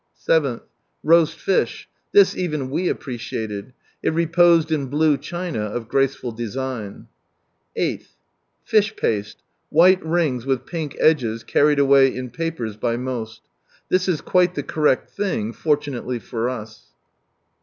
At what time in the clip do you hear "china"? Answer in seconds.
5.15-5.59